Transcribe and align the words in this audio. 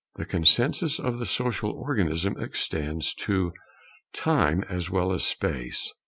The 0.15 0.25
consensus 0.25 0.99
of 0.99 1.19
the 1.19 1.27
social 1.27 1.69
organism 1.69 2.35
extends 2.41 3.13
to 3.27 3.53
Time 4.13 4.63
as 4.67 4.89
well 4.89 5.11
as 5.11 5.23
Space. 5.23 5.93